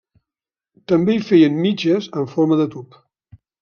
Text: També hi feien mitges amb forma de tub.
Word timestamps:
També 0.93 1.15
hi 1.17 1.21
feien 1.29 1.61
mitges 1.69 2.11
amb 2.19 2.35
forma 2.37 2.63
de 2.65 2.71
tub. 2.77 3.03